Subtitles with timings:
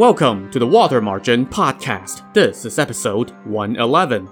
[0.00, 2.32] Welcome to the Water Margin Podcast.
[2.32, 4.30] This is episode 111.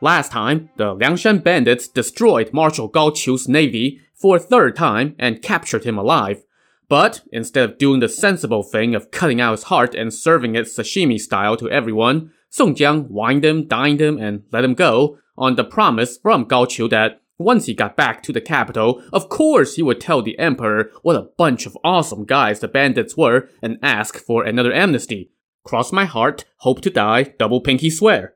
[0.00, 5.42] Last time, the Liangshan bandits destroyed Marshal Gao Qiu's navy for a third time and
[5.42, 6.42] captured him alive.
[6.88, 10.68] But instead of doing the sensible thing of cutting out his heart and serving it
[10.68, 15.56] sashimi style to everyone, Song Jiang wined him, dined him, and let him go on
[15.56, 19.76] the promise from Gao Qiu that once he got back to the capital, of course
[19.76, 23.78] he would tell the emperor what a bunch of awesome guys the bandits were and
[23.82, 25.30] ask for another amnesty.
[25.64, 28.34] Cross my heart, hope to die, double pinky swear.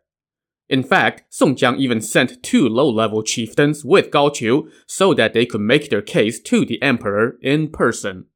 [0.68, 5.46] In fact, Song Jiang even sent two low-level chieftains with Gao Qiu so that they
[5.46, 8.26] could make their case to the emperor in person.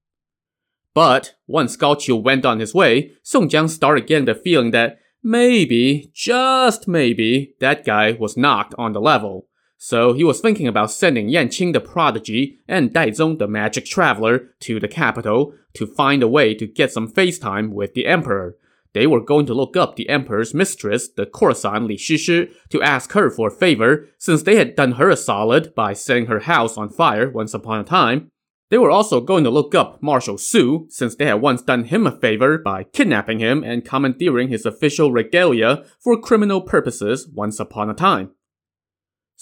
[0.95, 4.99] But once Gao Qiu went on his way, Song Jiang started getting the feeling that
[5.23, 9.49] maybe, just maybe, that guy was not on the level.
[9.83, 13.87] So he was thinking about sending Yan Qing the prodigy and Dai Zong the magic
[13.87, 18.07] traveler to the capital to find a way to get some face time with the
[18.07, 18.59] emperor.
[18.93, 23.13] They were going to look up the emperor's mistress, the courtesan Li Shishi, to ask
[23.13, 26.77] her for a favor, since they had done her a solid by setting her house
[26.77, 28.31] on fire once upon a time.
[28.69, 32.07] They were also going to look up Marshal Su, since they had once done him
[32.07, 37.89] a favor by kidnapping him and commandeering his official regalia for criminal purposes once upon
[37.89, 38.33] a time.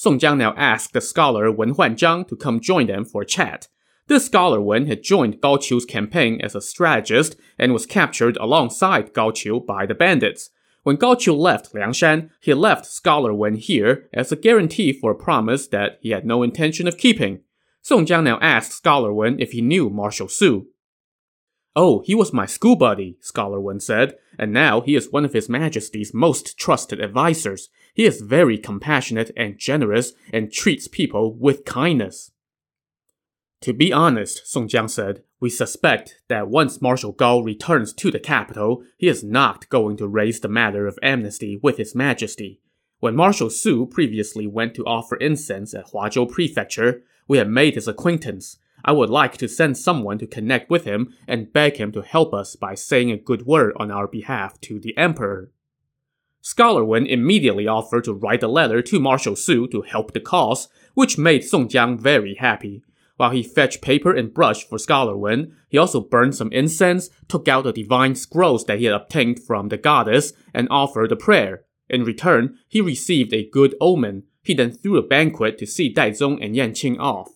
[0.00, 3.66] Song Jiang now asked the scholar Wen Huanzhang to come join them for a chat.
[4.06, 9.12] This scholar Wen had joined Gao Qiu's campaign as a strategist and was captured alongside
[9.12, 10.50] Gao Qiu by the bandits.
[10.84, 15.16] When Gao Qiu left Liangshan, he left Scholar Wen here as a guarantee for a
[15.16, 17.40] promise that he had no intention of keeping.
[17.82, 20.68] Song Jiang now asked Scholar Wen if he knew Marshal Su.
[21.80, 25.32] Oh, he was my school buddy, Scholar Wen said, and now he is one of
[25.32, 27.68] His Majesty's most trusted advisors.
[27.94, 32.32] He is very compassionate and generous and treats people with kindness.
[33.60, 38.18] To be honest, Song Jiang said, we suspect that once Marshal Gao returns to the
[38.18, 42.60] capital, he is not going to raise the matter of amnesty with His Majesty.
[42.98, 47.86] When Marshal Su previously went to offer incense at Huazhou Prefecture, we had made his
[47.86, 48.58] acquaintance.
[48.84, 52.32] I would like to send someone to connect with him and beg him to help
[52.32, 55.50] us by saying a good word on our behalf to the Emperor.
[56.40, 60.68] Scholar Wen immediately offered to write a letter to Marshal Su to help the cause,
[60.94, 62.82] which made Song Jiang very happy.
[63.16, 67.48] While he fetched paper and brush for Scholar Wen, he also burned some incense, took
[67.48, 71.64] out the divine scrolls that he had obtained from the goddess, and offered a prayer.
[71.90, 74.22] In return, he received a good omen.
[74.42, 77.30] He then threw a banquet to see Daizong and Yanqing off.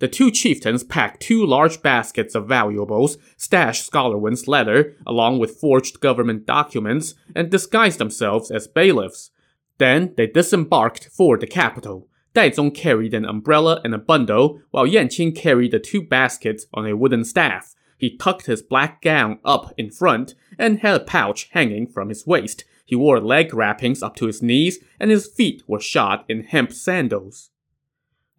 [0.00, 5.58] The two chieftains packed two large baskets of valuables, stashed Scholar Wen's letter, along with
[5.58, 9.30] forged government documents, and disguised themselves as bailiffs.
[9.78, 12.08] Then they disembarked for the capital.
[12.34, 16.96] Daizong carried an umbrella and a bundle, while Yanqing carried the two baskets on a
[16.96, 17.74] wooden staff.
[17.96, 22.26] He tucked his black gown up in front and had a pouch hanging from his
[22.26, 22.64] waist.
[22.84, 26.72] He wore leg wrappings up to his knees, and his feet were shod in hemp
[26.72, 27.50] sandals.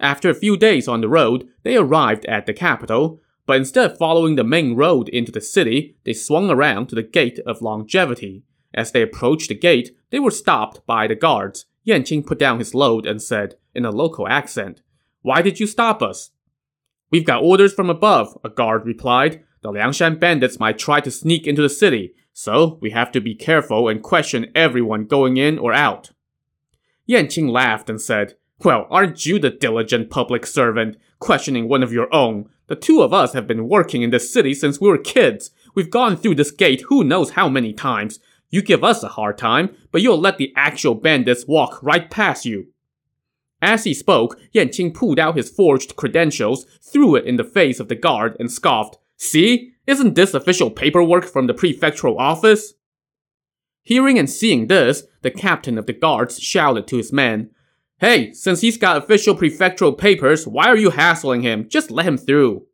[0.06, 3.98] After a few days on the road, they arrived at the capital, but instead of
[3.98, 8.44] following the main road into the city, they swung around to the Gate of Longevity.
[8.72, 11.66] As they approached the gate, they were stopped by the guards.
[11.88, 14.84] Yanqing put down his load and said, in a local accent,
[15.24, 16.30] Why did you stop us?
[17.10, 19.44] We've got orders from above, a guard replied.
[19.64, 23.34] The Liangshan bandits might try to sneak into the city, so we have to be
[23.34, 26.12] careful and question everyone going in or out.
[27.10, 32.14] Yanqing laughed and said, well, aren't you the diligent public servant, questioning one of your
[32.14, 32.50] own?
[32.68, 35.52] The two of us have been working in this city since we were kids.
[35.76, 38.20] We've gone through this gate who knows how many times.
[38.50, 42.46] You give us a hard time, but you'll let the actual bandits walk right past
[42.46, 42.68] you.
[43.62, 47.88] As he spoke, Yanqing pulled out his forged credentials, threw it in the face of
[47.88, 49.74] the guard, and scoffed, See?
[49.88, 52.74] Isn't this official paperwork from the prefectural office?
[53.84, 57.52] Hearing and seeing this, the captain of the guards shouted to his men,
[58.00, 61.70] Hey, since he's got official prefectural papers, why are you hassling him?
[61.70, 62.66] Just let him through.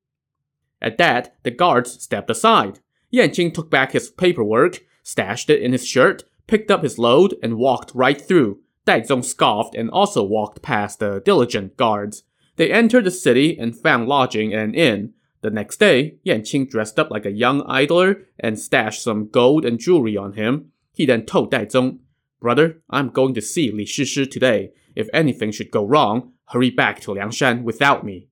[0.82, 2.80] At that, the guards stepped aside.
[3.14, 7.58] Yanqing took back his paperwork, stashed it in his shirt, picked up his load, and
[7.58, 8.62] walked right through.
[8.88, 12.24] Daizong scoffed and also walked past the diligent guards.
[12.56, 15.14] They entered the city and found lodging at an inn.
[15.42, 19.80] The next day, Yanqing dressed up like a young idler and stashed some gold and
[19.80, 20.72] jewelry on him.
[20.94, 22.00] He then told Daizong,
[22.40, 24.72] Brother, I'm going to see Li Shishi today.
[24.96, 28.28] If anything should go wrong, hurry back to Liangshan without me.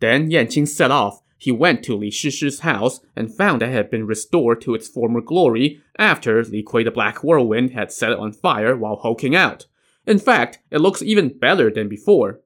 [0.00, 1.22] Then Yanqing set off.
[1.40, 4.88] He went to Li Shishi's house and found that it had been restored to its
[4.88, 9.36] former glory after Li Kui the Black Whirlwind had set it on fire while hulking
[9.36, 9.66] out.
[10.06, 12.40] In fact, it looks even better than before.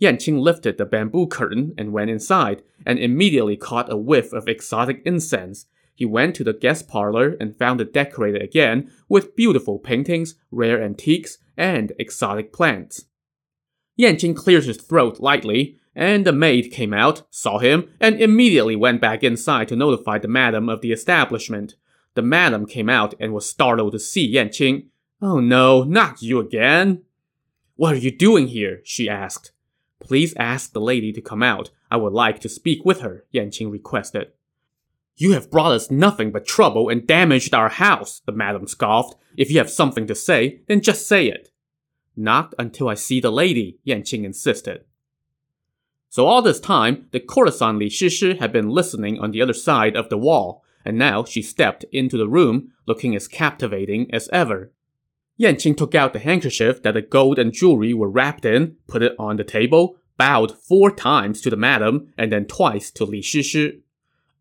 [0.00, 5.02] Yanqing lifted the bamboo curtain and went inside, and immediately caught a whiff of exotic
[5.04, 5.66] incense.
[5.94, 10.80] He went to the guest parlor and found it decorated again with beautiful paintings, rare
[10.82, 13.06] antiques, and exotic plants.
[13.98, 19.00] Yanqing cleared his throat lightly, and the maid came out, saw him, and immediately went
[19.00, 21.74] back inside to notify the madam of the establishment.
[22.14, 24.88] The madam came out and was startled to see Yanqing.
[25.22, 27.02] Oh no, not you again!
[27.76, 28.80] What are you doing here?
[28.84, 29.52] she asked.
[30.00, 31.70] Please ask the lady to come out.
[31.90, 34.32] I would like to speak with her, Yanqing requested.
[35.16, 39.16] You have brought us nothing but trouble and damaged our house, the madam scoffed.
[39.36, 41.48] If you have something to say, then just say it.
[42.14, 44.84] Not until I see the lady, Yan Yanqing insisted.
[46.10, 49.96] So all this time, the courtesan Li Shishi had been listening on the other side
[49.96, 54.72] of the wall, and now she stepped into the room, looking as captivating as ever.
[55.38, 59.02] Yan Yanqing took out the handkerchief that the gold and jewelry were wrapped in, put
[59.02, 63.20] it on the table, bowed four times to the madam, and then twice to Li
[63.20, 63.80] Shishi.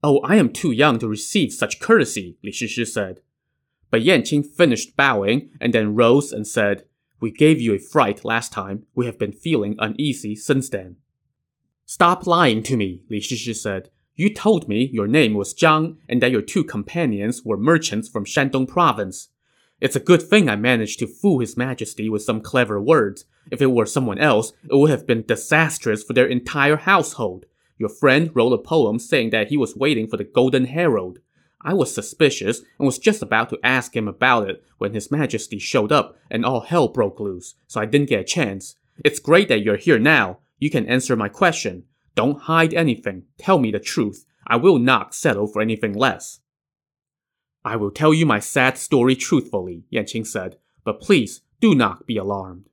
[0.08, 3.22] Oh, I am too young to receive such courtesy, Li Shishi said.
[3.90, 6.86] But Yanqing finished bowing and then rose and said,
[7.20, 8.86] We gave you a fright last time.
[8.94, 10.98] We have been feeling uneasy since then.
[11.88, 13.90] Stop lying to me, Li Shishi said.
[14.14, 18.26] You told me your name was Zhang and that your two companions were merchants from
[18.26, 19.30] Shandong province.
[19.82, 23.26] It's a good thing I managed to fool His Majesty with some clever words.
[23.50, 27.48] If it were someone else, it would have been disastrous for their entire household.
[27.78, 31.20] Your friend wrote a poem saying that he was waiting for the Golden Herald.
[31.62, 35.60] I was suspicious and was just about to ask him about it when His Majesty
[35.60, 38.76] showed up and all hell broke loose, so I didn't get a chance.
[39.04, 40.40] It's great that you're here now.
[40.60, 41.86] You can answer my question.
[42.14, 43.24] Don't hide anything.
[43.38, 44.26] Tell me the truth.
[44.48, 46.40] I will not settle for anything less.
[47.66, 52.16] I will tell you my sad story truthfully, Yanqing said, but please do not be
[52.16, 52.70] alarmed.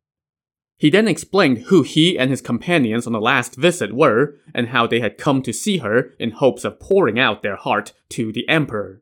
[0.82, 4.88] He then explained who he and his companions on the last visit were, and how
[4.88, 8.48] they had come to see her in hopes of pouring out their heart to the
[8.48, 9.00] Emperor.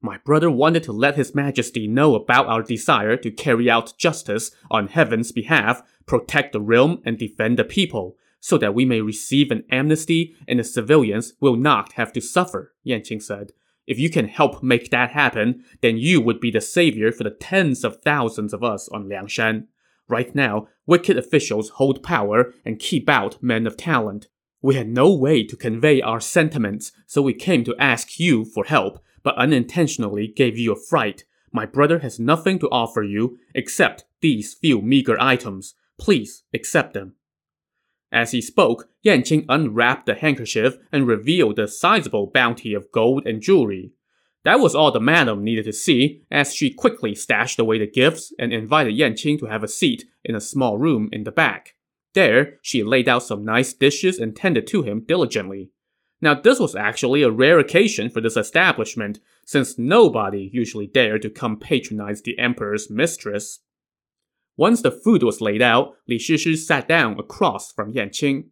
[0.00, 4.52] My brother wanted to let His Majesty know about our desire to carry out justice
[4.70, 9.50] on heaven's behalf, protect the realm, and defend the people, so that we may receive
[9.50, 13.52] an amnesty and the civilians will not have to suffer, Yanqing said.
[13.84, 17.30] If you can help make that happen, then you would be the savior for the
[17.30, 19.66] tens of thousands of us on Liangshan.
[20.10, 24.26] Right now, wicked officials hold power and keep out men of talent.
[24.60, 28.64] We had no way to convey our sentiments, so we came to ask you for
[28.64, 31.22] help, but unintentionally gave you a fright.
[31.52, 35.74] My brother has nothing to offer you except these few meager items.
[35.96, 37.14] Please accept them.
[38.10, 43.40] As he spoke, Yanqing unwrapped the handkerchief and revealed a sizable bounty of gold and
[43.40, 43.92] jewelry.
[44.44, 48.32] That was all the madam needed to see, as she quickly stashed away the gifts
[48.38, 51.74] and invited Yanqing to have a seat in a small room in the back.
[52.14, 55.70] There, she laid out some nice dishes and tended to him diligently.
[56.22, 61.30] Now, this was actually a rare occasion for this establishment, since nobody usually dared to
[61.30, 63.60] come patronize the emperor's mistress.
[64.56, 68.48] Once the food was laid out, Li Shishi sat down across from Yanqing.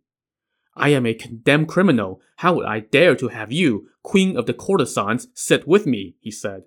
[0.79, 2.21] I am a condemned criminal.
[2.37, 6.17] How would I dare to have you, queen of the courtesans, sit with me?
[6.21, 6.65] he said.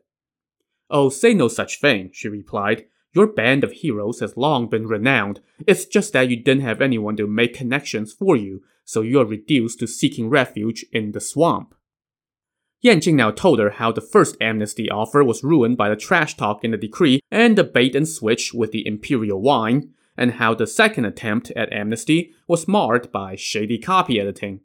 [0.89, 2.85] Oh, say no such thing, she replied.
[3.13, 5.39] Your band of heroes has long been renowned.
[5.65, 9.25] It's just that you didn't have anyone to make connections for you, so you are
[9.25, 11.75] reduced to seeking refuge in the swamp.
[12.83, 16.63] Yanqing now told her how the first amnesty offer was ruined by the trash talk
[16.63, 20.67] in the decree and the bait and switch with the imperial wine, and how the
[20.67, 24.59] second attempt at amnesty was marred by shady copy editing.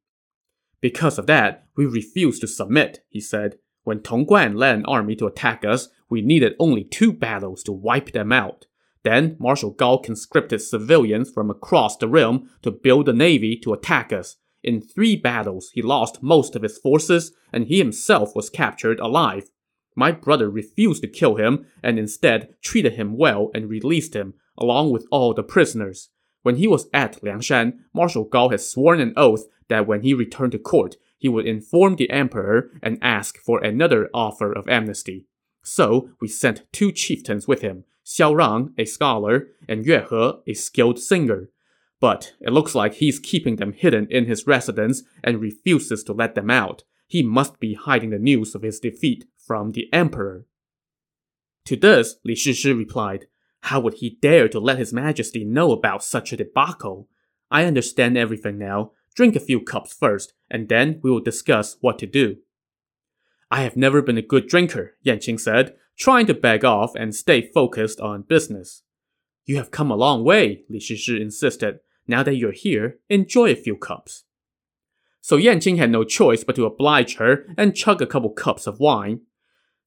[0.83, 3.57] Because of that, we refused to submit, he said.
[3.83, 7.73] When Tong Guan led an army to attack us, we needed only two battles to
[7.73, 8.67] wipe them out.
[9.03, 14.13] Then Marshal Gao conscripted civilians from across the realm to build a navy to attack
[14.13, 19.01] us, in three battles, he lost most of his forces, and he himself was captured
[19.01, 19.49] alive.
[19.95, 24.91] My brother refused to kill him, and instead treated him well and released him, along
[24.91, 26.11] with all the prisoners.
[26.43, 30.53] When he was at Liangshan, Marshal Gao had sworn an oath that when he returned
[30.53, 35.27] to court, he would inform the emperor and ask for another offer of amnesty.
[35.65, 40.55] So we sent two chieftains with him, Xiao Rang, a scholar, and Yue He, a
[40.55, 41.51] skilled singer.
[41.99, 46.35] But it looks like he's keeping them hidden in his residence and refuses to let
[46.35, 46.85] them out.
[47.09, 50.47] He must be hiding the news of his defeat from the emperor.
[51.65, 53.27] To this, Li Shishi replied,
[53.67, 57.09] How would he dare to let his majesty know about such a debacle?
[57.51, 58.93] I understand everything now.
[59.17, 62.37] Drink a few cups first, and then we will discuss what to do.
[63.51, 67.51] I have never been a good drinker, Yanqing said, trying to beg off and stay
[67.53, 68.83] focused on business.
[69.47, 71.81] You have come a long way, Li Shishi insisted.
[72.07, 74.23] Now that you're here, enjoy a few cups.
[75.21, 78.79] So Yanqing had no choice but to oblige her and chug a couple cups of
[78.79, 79.23] wine.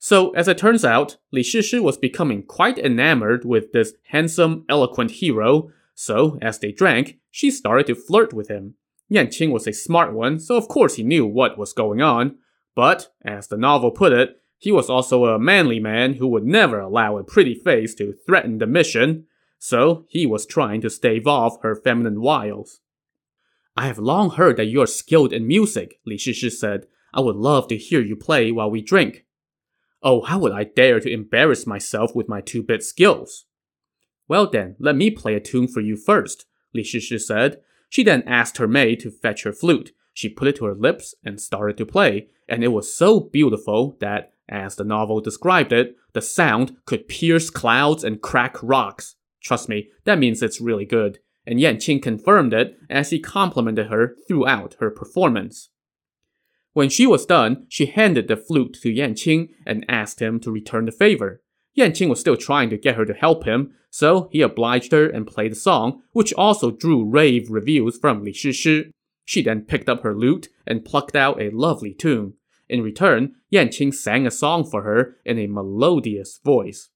[0.02, 5.12] So, as it turns out, Li Shishi was becoming quite enamored with this handsome, eloquent
[5.12, 8.76] hero, so as they drank, she started to flirt with him.
[9.12, 12.38] Yanqing was a smart one, so of course he knew what was going on.
[12.76, 16.80] But, as the novel put it, he was also a manly man who would never
[16.80, 19.26] allow a pretty face to threaten the mission,
[19.58, 22.80] so he was trying to stave off her feminine wiles.
[23.76, 26.86] I have long heard that you are skilled in music, Li Shishi said.
[27.14, 29.26] I would love to hear you play while we drink.
[30.02, 33.46] Oh, how would I dare to embarrass myself with my two bit skills?
[34.28, 37.62] Well then, let me play a tune for you first, Li Shishi said.
[37.90, 39.92] She then asked her maid to fetch her flute.
[40.14, 43.98] She put it to her lips and started to play, and it was so beautiful
[44.00, 49.16] that, as the novel described it, the sound could pierce clouds and crack rocks.
[49.42, 54.16] Trust me, that means it's really good, and Yanqing confirmed it as he complimented her
[54.28, 55.70] throughout her performance.
[56.74, 60.52] When she was done, she handed the flute to Yan Yanqing and asked him to
[60.52, 61.42] return the favor.
[61.74, 65.08] Yan Yanqing was still trying to get her to help him, so he obliged her
[65.08, 68.92] and played the song, which also drew rave reviews from Li Shishi.
[69.26, 72.34] She then picked up her lute and plucked out a lovely tune.
[72.68, 76.90] In return, Yan Yanqing sang a song for her in a melodious voice.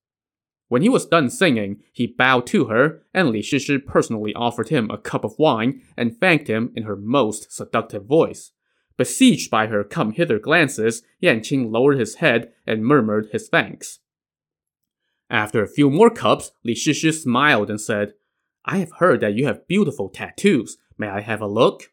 [0.68, 4.90] When he was done singing, he bowed to her, and Li Shishi personally offered him
[4.90, 8.52] a cup of wine and thanked him in her most seductive voice.
[8.98, 14.00] Besieged by her come hither glances, Yan Qing lowered his head and murmured his thanks.
[15.30, 18.14] After a few more cups, Li Shishi smiled and said,
[18.66, 20.78] I have heard that you have beautiful tattoos.
[20.98, 21.92] May I have a look?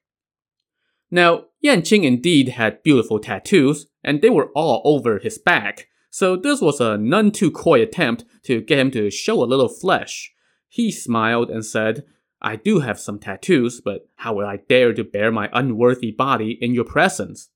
[1.11, 6.37] Now, Yan Qing indeed had beautiful tattoos, and they were all over his back, so
[6.37, 10.33] this was a none too coy attempt to get him to show a little flesh.
[10.69, 12.05] He smiled and said,
[12.43, 16.59] I do have some tattoos, but how would I dare to bare my unworthy body
[16.61, 17.51] in your presence?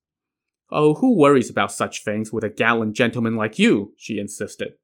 [0.71, 3.95] Oh, who worries about such things with a gallant gentleman like you?
[3.97, 4.75] she insisted.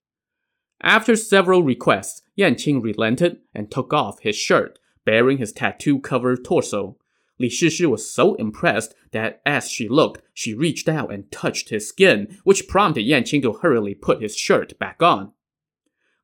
[0.83, 6.97] After several requests, Yanqing relented and took off his shirt, baring his tattoo-covered torso.
[7.39, 11.89] Li Shishi was so impressed that as she looked, she reached out and touched his
[11.89, 15.33] skin, which prompted Yanqing to hurriedly put his shirt back on.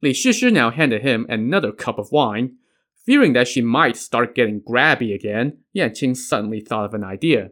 [0.03, 2.57] Li Shishi now handed him another cup of wine.
[3.07, 7.51] Fearing that she might start getting grabby again, Yan Qing suddenly thought of an idea.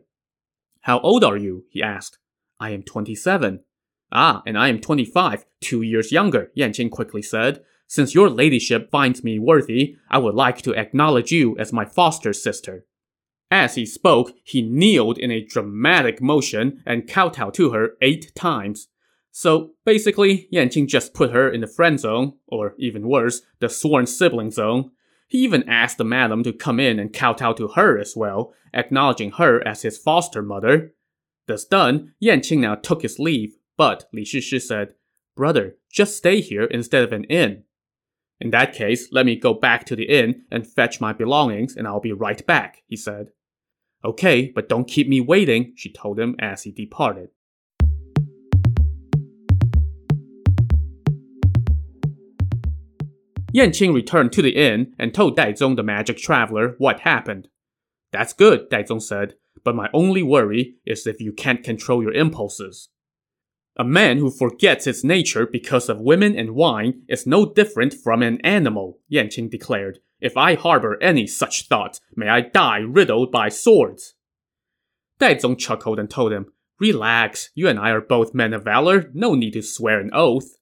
[0.81, 1.65] How old are you?
[1.71, 2.19] he asked.
[2.59, 3.61] I am 27.
[4.11, 7.63] Ah, and I am 25, two years younger, Yan Qing quickly said.
[7.87, 12.33] Since your ladyship finds me worthy, I would like to acknowledge you as my foster
[12.33, 12.87] sister.
[13.51, 18.89] As he spoke, he kneeled in a dramatic motion and kowtowed to her eight times.
[19.31, 23.69] So basically, Yan Qing just put her in the friend zone, or even worse, the
[23.69, 24.91] sworn sibling zone.
[25.27, 29.33] He even asked the madam to come in and kowtow to her as well, acknowledging
[29.33, 30.95] her as his foster mother.
[31.47, 34.95] Thus done, Yanqing now took his leave, but Li Shishi said,
[35.37, 37.65] Brother, just stay here instead of an inn.
[38.41, 41.87] In that case, let me go back to the inn and fetch my belongings and
[41.87, 43.29] I'll be right back, he said.
[44.05, 47.31] Okay, but don't keep me waiting, she told him as he departed.
[53.55, 57.49] Yanqing returned to the inn and told Daizong the magic traveler what happened.
[58.11, 62.89] That's good, Daizong said, but my only worry is if you can't control your impulses.
[63.77, 68.23] A man who forgets his nature because of women and wine is no different from
[68.23, 69.99] an animal, Yanqing declared.
[70.21, 74.15] If I harbor any such thoughts, may I die riddled by swords.
[75.21, 76.47] Daizong chuckled and told him,
[76.81, 80.57] Relax, you and I are both men of valor, no need to swear an oath.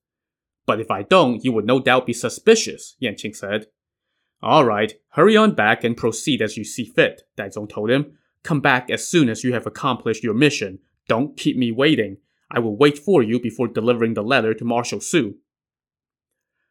[0.67, 3.67] But if I don't, you would no doubt be suspicious, Yanqing said.
[4.43, 8.19] Alright, hurry on back and proceed as you see fit, Daizong told him.
[8.43, 10.81] Come back as soon as you have accomplished your mission.
[11.09, 12.19] Don't keep me waiting.
[12.51, 15.37] I will wait for you before delivering the letter to Marshal Su.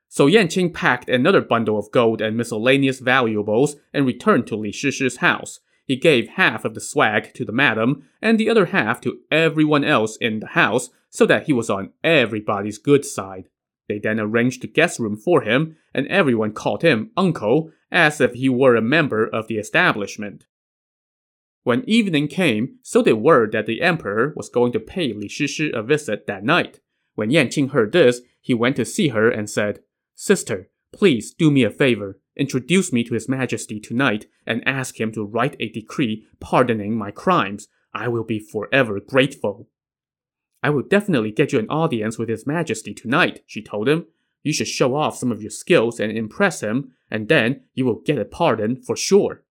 [0.09, 5.17] So Yanqing packed another bundle of gold and miscellaneous valuables and returned to Li Shishi's
[5.17, 5.61] house.
[5.85, 9.85] He gave half of the swag to the madam and the other half to everyone
[9.85, 13.47] else in the house so that he was on everybody's good side.
[13.91, 18.31] They then arranged a guest room for him, and everyone called him uncle as if
[18.31, 20.45] he were a member of the establishment.
[21.63, 25.73] When evening came, so did word that the emperor was going to pay Li Shishi
[25.73, 26.79] a visit that night.
[27.15, 29.81] When Yanqing heard this, he went to see her and said,
[30.15, 32.17] Sister, please do me a favor.
[32.37, 37.11] Introduce me to His Majesty tonight and ask him to write a decree pardoning my
[37.11, 37.67] crimes.
[37.93, 39.67] I will be forever grateful.
[40.63, 44.05] I will definitely get you an audience with His Majesty tonight, she told him.
[44.43, 48.01] You should show off some of your skills and impress him, and then you will
[48.05, 49.43] get a pardon for sure.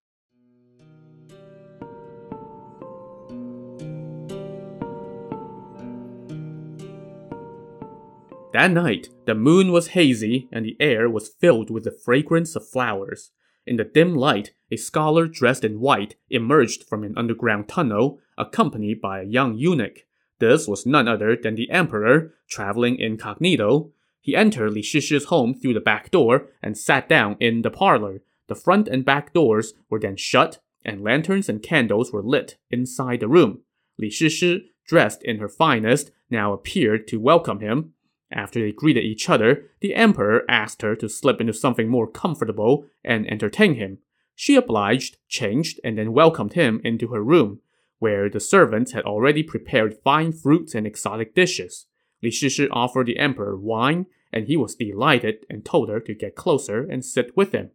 [8.53, 12.69] That night, the moon was hazy and the air was filled with the fragrance of
[12.69, 13.31] flowers.
[13.65, 19.01] In the dim light, a scholar dressed in white emerged from an underground tunnel, accompanied
[19.01, 20.01] by a young eunuch.
[20.41, 23.93] This was none other than the emperor, traveling incognito.
[24.23, 28.23] He entered Li Shishi's home through the back door and sat down in the parlor.
[28.49, 33.21] The front and back doors were then shut, and lanterns and candles were lit inside
[33.21, 33.61] the room.
[33.99, 37.93] Li Shishi, dressed in her finest, now appeared to welcome him.
[38.33, 42.87] After they greeted each other, the emperor asked her to slip into something more comfortable
[43.05, 43.99] and entertain him.
[44.35, 47.61] She obliged, changed, and then welcomed him into her room,
[48.01, 51.87] where the servants had already prepared fine fruits and exotic dishes.
[52.23, 56.35] Li Shishi offered the emperor wine, and he was delighted and told her to get
[56.35, 57.71] closer and sit with him.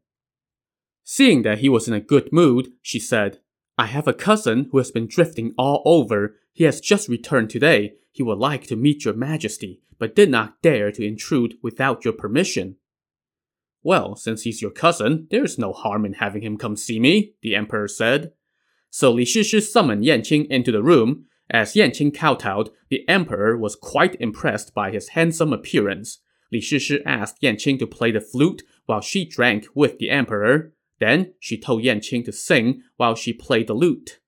[1.04, 3.40] Seeing that he was in a good mood, she said,
[3.78, 6.36] I have a cousin who has been drifting all over.
[6.54, 7.94] He has just returned today.
[8.12, 12.14] He would like to meet your majesty, but did not dare to intrude without your
[12.14, 12.78] permission.
[13.84, 17.56] Well, since he's your cousin, there's no harm in having him come see me, the
[17.56, 18.32] emperor said.
[18.90, 21.26] So Li Shishi summoned Yanqing into the room.
[21.50, 26.20] As Yanqing kowtowed, the emperor was quite impressed by his handsome appearance.
[26.52, 30.74] Li Shishi asked Yanqing to play the flute while she drank with the emperor.
[31.00, 34.20] Then she told Yanqing to sing while she played the lute.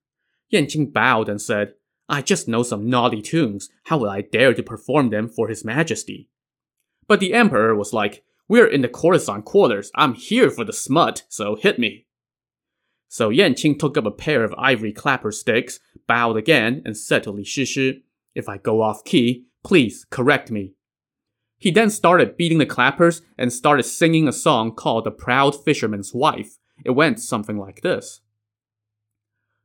[0.52, 1.74] Yanqing bowed and said,
[2.08, 3.68] I just know some naughty tunes.
[3.84, 6.30] How will I dare to perform them for His Majesty?
[7.06, 9.90] But the Emperor was like, We're in the courtesan quarters.
[9.94, 12.06] I'm here for the smut, so hit me.
[13.08, 17.30] So Yanqing took up a pair of ivory clapper sticks, bowed again, and said to
[17.30, 18.02] Li Shishi,
[18.34, 20.74] If I go off key, please correct me.
[21.56, 26.14] He then started beating the clappers and started singing a song called The Proud Fisherman's
[26.14, 26.58] Wife.
[26.84, 28.20] It went something like this.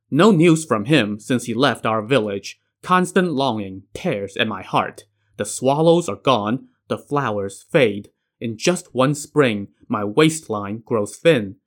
[0.09, 2.59] No news from him since he left our village.
[2.81, 5.05] Constant longing tears at my heart.
[5.37, 8.09] The swallows are gone, the flowers fade.
[8.39, 11.57] In just one spring, my waistline grows thin.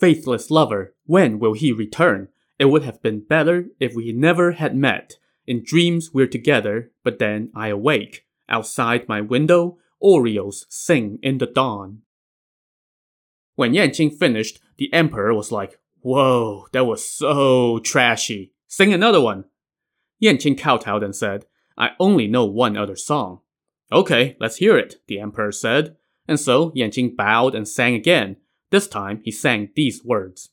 [0.00, 2.28] Faithless lover, when will he return?
[2.58, 5.18] It would have been better if we never had met.
[5.46, 8.24] In dreams we're together, but then I awake.
[8.48, 11.98] Outside my window, orioles sing in the dawn.
[13.56, 18.54] When Yanqing finished, the emperor was like, Whoa, that was so trashy.
[18.66, 19.44] Sing another one.
[20.22, 21.44] Yanqing kowtowed and said,
[21.76, 23.40] I only know one other song.
[23.92, 25.96] Okay, let's hear it, the emperor said.
[26.26, 28.36] And so Yanqing bowed and sang again.
[28.70, 30.50] This time he sang these words.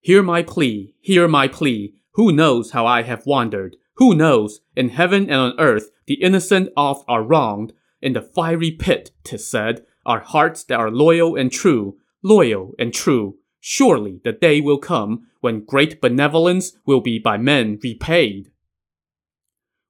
[0.00, 1.94] Hear my plea, hear my plea.
[2.12, 3.76] Who knows how I have wandered?
[3.96, 4.60] Who knows?
[4.76, 7.72] In heaven and on earth, the innocent oft are wronged.
[8.00, 12.94] In the fiery pit, tis said, are hearts that are loyal and true, loyal and
[12.94, 13.36] true.
[13.60, 18.52] Surely the day will come when great benevolence will be by men repaid.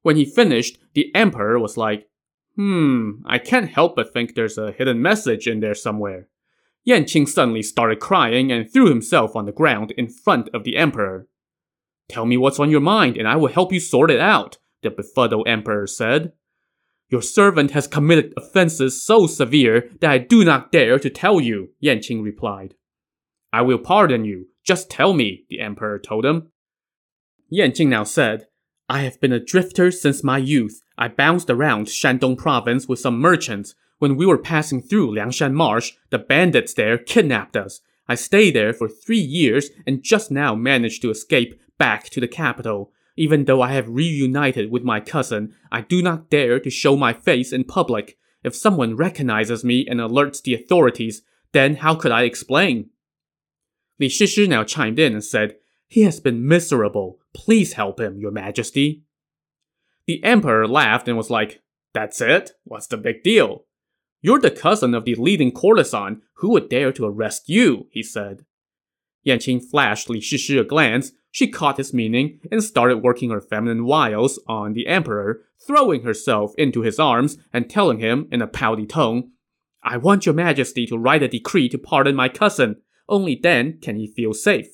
[0.02, 2.08] When he finished, the emperor was like,
[2.56, 6.28] Hmm, I can't help but think there's a hidden message in there somewhere.
[6.88, 11.28] Yanqing suddenly started crying and threw himself on the ground in front of the emperor.
[12.08, 14.90] Tell me what's on your mind and I will help you sort it out, the
[14.90, 16.32] befuddled emperor said.
[17.10, 21.70] Your servant has committed offenses so severe that I do not dare to tell you,
[21.82, 22.74] Yanqing replied.
[23.52, 24.46] I will pardon you.
[24.64, 26.50] Just tell me, the emperor told him.
[27.52, 28.46] Yanqing now said,
[28.90, 30.82] I have been a drifter since my youth.
[30.96, 33.74] I bounced around Shandong province with some merchants.
[33.98, 37.80] When we were passing through Liangshan Marsh, the bandits there kidnapped us.
[38.08, 42.28] I stayed there for three years and just now managed to escape back to the
[42.28, 42.92] capital.
[43.16, 47.12] Even though I have reunited with my cousin, I do not dare to show my
[47.12, 48.16] face in public.
[48.44, 52.90] If someone recognizes me and alerts the authorities, then how could I explain?
[53.98, 55.56] Li Shishi now chimed in and said,
[55.88, 57.18] He has been miserable.
[57.34, 59.02] Please help him, your majesty.
[60.06, 62.52] The emperor laughed and was like, That's it?
[62.62, 63.64] What's the big deal?
[64.20, 66.22] You're the cousin of the leading courtesan.
[66.36, 67.88] Who would dare to arrest you?
[67.90, 68.44] he said.
[69.26, 71.12] Yanqing flashed Li Shishi a glance.
[71.30, 76.52] She caught his meaning and started working her feminine wiles on the emperor, throwing herself
[76.56, 79.32] into his arms and telling him in a pouty tone,
[79.82, 82.76] I want your majesty to write a decree to pardon my cousin.
[83.08, 84.68] Only then can he feel safe.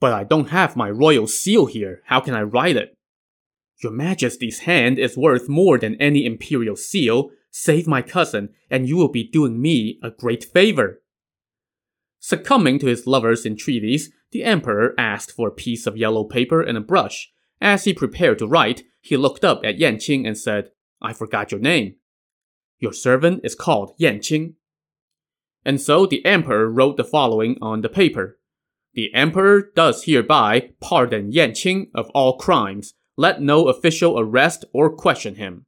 [0.00, 2.02] But I don't have my royal seal here.
[2.06, 2.96] How can I write it?
[3.82, 7.30] Your Majesty's hand is worth more than any imperial seal.
[7.56, 11.00] Save my cousin, and you will be doing me a great favor.
[12.18, 16.76] Succumbing to his lover's entreaties, the emperor asked for a piece of yellow paper and
[16.76, 17.30] a brush.
[17.60, 21.52] As he prepared to write, he looked up at Yan Yanqing and said, I forgot
[21.52, 21.94] your name.
[22.80, 24.54] Your servant is called Yan Yanqing.
[25.64, 28.40] And so the emperor wrote the following on the paper.
[28.94, 32.94] The emperor does hereby pardon Yan Yanqing of all crimes.
[33.16, 35.66] Let no official arrest or question him.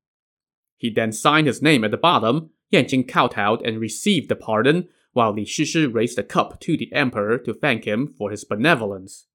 [0.76, 2.50] He then signed his name at the bottom.
[2.72, 7.38] Yanqing kowtowed and received the pardon, while Li Shishi raised a cup to the emperor
[7.38, 9.26] to thank him for his benevolence.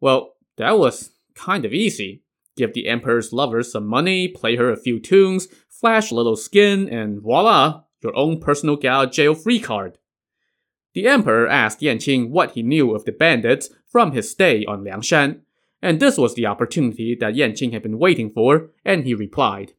[0.00, 2.22] Well, that was kind of easy.
[2.56, 6.88] Give the emperor's lover some money, play her a few tunes, flash a little skin,
[6.88, 9.96] and voila, your own personal out jail free card.
[10.92, 15.40] The emperor asked Yanqing what he knew of the bandits from his stay on Liangshan,
[15.80, 19.72] and this was the opportunity that Yanqing had been waiting for, and he replied.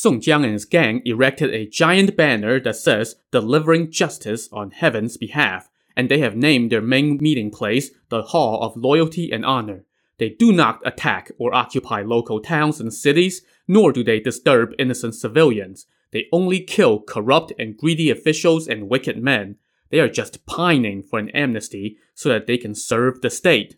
[0.00, 5.16] Song Jiang and his gang erected a giant banner that says delivering justice on heaven's
[5.16, 9.84] behalf, and they have named their main meeting place the Hall of Loyalty and Honor.
[10.18, 15.16] They do not attack or occupy local towns and cities, nor do they disturb innocent
[15.16, 15.86] civilians.
[16.12, 19.56] They only kill corrupt and greedy officials and wicked men.
[19.90, 23.74] They are just pining for an amnesty so that they can serve the state.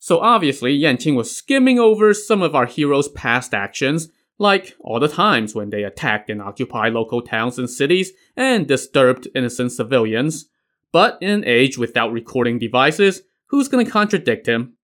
[0.00, 4.08] So obviously, Yanqing was skimming over some of our hero's past actions,
[4.42, 9.28] like all the times when they attacked and occupied local towns and cities and disturbed
[9.34, 10.48] innocent civilians.
[10.90, 14.74] But in an age without recording devices, who's gonna contradict him?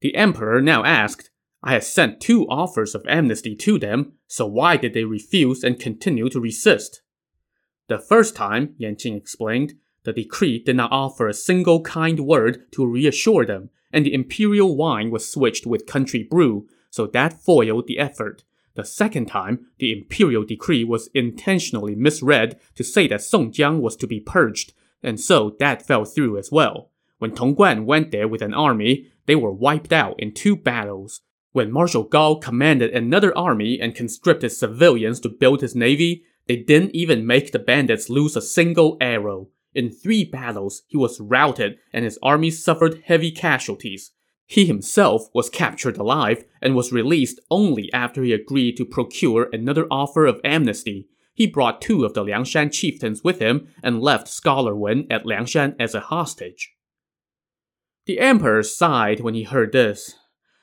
[0.00, 1.30] The emperor now asked,
[1.62, 5.80] I had sent two offers of amnesty to them, so why did they refuse and
[5.80, 7.02] continue to resist?
[7.88, 12.70] The first time, Yan Qing explained, the decree did not offer a single kind word
[12.72, 17.86] to reassure them, and the imperial wine was switched with country brew, so that foiled
[17.86, 18.44] the effort.
[18.78, 23.96] The second time, the imperial decree was intentionally misread to say that Song Jiang was
[23.96, 26.92] to be purged, and so that fell through as well.
[27.18, 31.22] When Tong Guan went there with an army, they were wiped out in two battles.
[31.50, 36.94] When Marshal Gao commanded another army and conscripted civilians to build his navy, they didn't
[36.94, 39.48] even make the bandits lose a single arrow.
[39.74, 44.12] In three battles, he was routed and his army suffered heavy casualties.
[44.48, 49.86] He himself was captured alive and was released only after he agreed to procure another
[49.90, 51.06] offer of amnesty.
[51.34, 55.76] He brought two of the Liangshan chieftains with him and left Scholar Wen at Liangshan
[55.78, 56.72] as a hostage.
[58.06, 60.14] The emperor sighed when he heard this.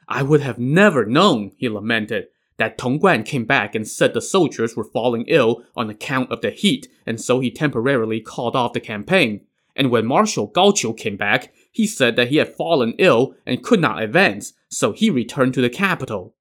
[0.07, 2.25] I would have never known, he lamented,
[2.57, 6.41] that Tong Guan came back and said the soldiers were falling ill on account of
[6.41, 9.45] the heat, and so he temporarily called off the campaign.
[9.75, 13.61] And when Marshal Gao Qiu came back, he said that he had fallen ill and
[13.61, 16.33] could not advance, so he returned to the capital.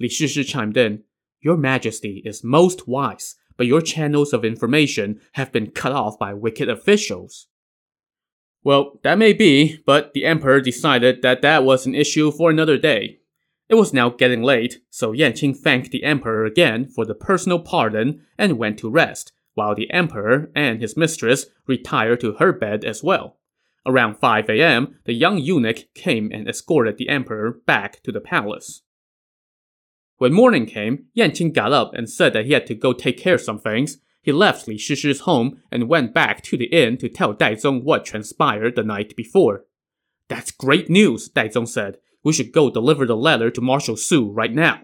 [0.00, 1.04] Li Shishi chimed in,
[1.40, 6.34] Your Majesty is most wise, but your channels of information have been cut off by
[6.34, 7.46] wicked officials.
[8.64, 12.78] Well, that may be, but the emperor decided that that was an issue for another
[12.78, 13.20] day.
[13.68, 18.22] It was now getting late, so Yanqing thanked the emperor again for the personal pardon
[18.36, 23.04] and went to rest, while the emperor and his mistress retired to her bed as
[23.04, 23.36] well.
[23.86, 28.82] Around 5 a.m., the young eunuch came and escorted the emperor back to the palace.
[30.18, 33.34] When morning came, Yanqing got up and said that he had to go take care
[33.34, 37.08] of some things, he left Li Shishi's home and went back to the inn to
[37.08, 39.66] tell Daizong what transpired the night before.
[40.28, 41.98] That's great news, Daizong said.
[42.24, 44.80] We should go deliver the letter to Marshal Su right now.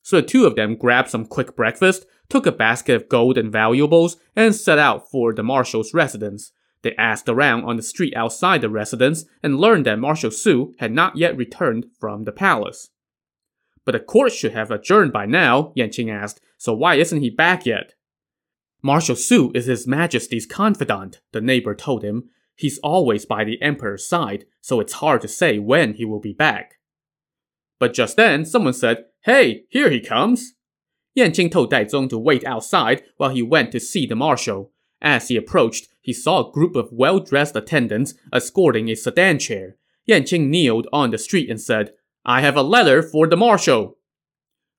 [0.00, 3.52] So the two of them grabbed some quick breakfast, took a basket of gold and
[3.52, 6.52] valuables, and set out for the marshal's residence.
[6.82, 10.92] They asked around on the street outside the residence and learned that Marshal Su had
[10.92, 12.90] not yet returned from the palace.
[13.84, 17.66] But the court should have adjourned by now, Yanqing asked, so why isn't he back
[17.66, 17.94] yet?
[18.82, 22.30] Marshal Su is His Majesty's confidant, the neighbor told him.
[22.54, 26.32] He's always by the Emperor's side, so it's hard to say when he will be
[26.32, 26.74] back.
[27.78, 30.54] But just then, someone said, Hey, here he comes!
[31.16, 34.72] Yanqing told Daizong to wait outside while he went to see the marshal.
[35.00, 39.76] As he approached, he saw a group of well-dressed attendants escorting a sedan chair.
[40.08, 41.92] Yanqing kneeled on the street and said,
[42.24, 43.96] I have a letter for the marshal.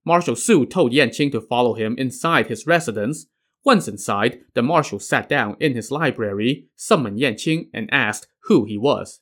[0.05, 3.25] Marshal Su told Yanqing to follow him inside his residence.
[3.65, 8.77] Once inside, the marshal sat down in his library, summoned Yanqing, and asked who he
[8.77, 9.21] was.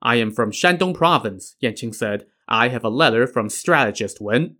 [0.00, 2.26] I am from Shandong province, Yanqing said.
[2.48, 4.56] I have a letter from strategist Wen.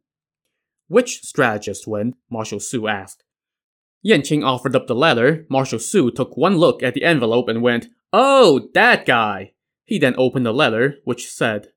[0.88, 2.14] Which strategist Wen?
[2.30, 3.23] Marshal Su asked.
[4.04, 5.46] Yanqing offered up the letter.
[5.48, 9.52] Marshal Su took one look at the envelope and went, Oh, that guy!
[9.84, 11.68] He then opened the letter, which said,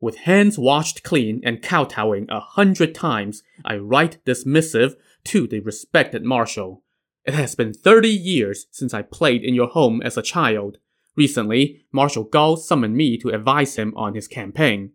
[0.00, 5.60] With hands washed clean and kowtowing a hundred times, I write this missive to the
[5.60, 6.82] respected Marshal.
[7.24, 10.78] It has been 30 years since I played in your home as a child.
[11.16, 14.92] Recently, Marshal Gao summoned me to advise him on his campaign.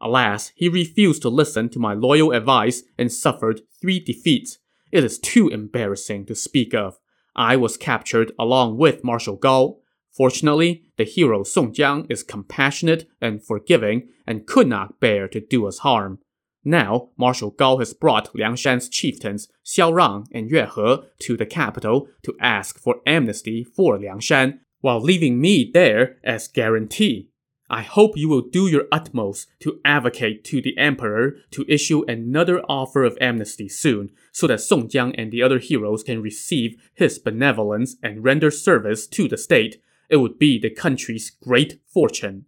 [0.00, 4.58] Alas, he refused to listen to my loyal advice and suffered three defeats.
[4.90, 6.98] It is too embarrassing to speak of.
[7.36, 9.78] I was captured along with Marshal Gao.
[10.10, 15.66] Fortunately, the hero Song Jiang is compassionate and forgiving and could not bear to do
[15.66, 16.18] us harm.
[16.64, 22.08] Now, Marshal Gao has brought Liangshan's chieftains Xiao Rang and Yue He to the capital
[22.24, 27.30] to ask for amnesty for Liangshan, while leaving me there as guarantee.
[27.70, 32.62] I hope you will do your utmost to advocate to the emperor to issue another
[32.62, 37.18] offer of amnesty soon, so that Song Jiang and the other heroes can receive his
[37.18, 39.82] benevolence and render service to the state.
[40.08, 42.46] It would be the country's great fortune.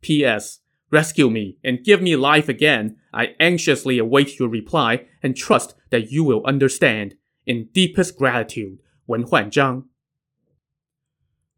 [0.00, 0.60] P.S.
[0.90, 2.96] Rescue me and give me life again.
[3.14, 7.14] I anxiously await your reply and trust that you will understand.
[7.46, 9.84] In deepest gratitude, Wen Huanzhang.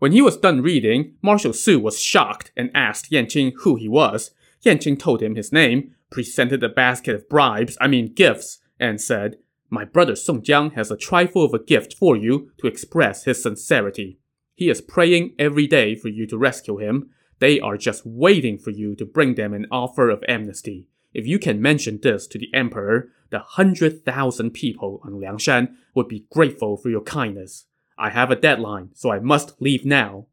[0.03, 4.33] When he was done reading, Marshal Su was shocked and asked Yanqing who he was.
[4.65, 9.37] Yanqing told him his name, presented a basket of bribes, I mean gifts, and said,
[9.71, 13.41] My brother Song Jiang has a trifle of a gift for you to express his
[13.41, 14.19] sincerity.
[14.57, 17.11] He is praying every day for you to rescue him.
[17.39, 20.89] They are just waiting for you to bring them an offer of amnesty.
[21.15, 26.09] If you can mention this to the emperor, the hundred thousand people on Liangshan would
[26.09, 27.67] be grateful for your kindness.
[28.03, 30.27] I have a deadline, so I must leave now.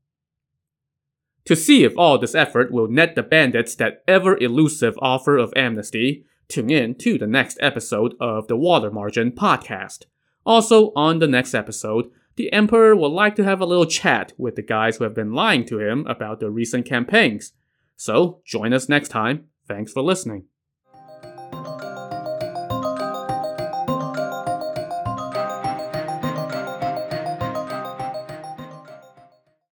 [1.46, 5.54] To see if all this effort will net the bandits that ever elusive offer of
[5.56, 10.06] amnesty, tune in to the next episode of the Water Margin podcast.
[10.48, 14.56] Also, on the next episode, the Emperor would like to have a little chat with
[14.56, 17.54] the guys who have been lying to him about the recent campaigns.
[17.96, 19.46] So, join us next time.
[19.68, 20.46] Thanks for listening.